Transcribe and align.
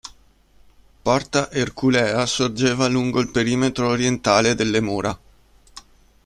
Porta 1.03 1.51
Erculea 1.51 2.25
sorgeva 2.25 2.87
lungo 2.87 3.19
il 3.21 3.29
perimetro 3.29 3.89
orientale 3.89 4.55
delle 4.55 4.81
mura. 4.81 5.19